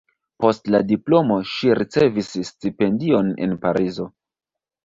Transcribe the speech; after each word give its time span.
Post 0.43 0.69
la 0.75 0.79
diplomo 0.91 1.37
ŝi 1.51 1.69
ricevis 1.81 2.31
stipendion 2.49 3.33
en 3.47 3.55
Parizo. 3.67 4.09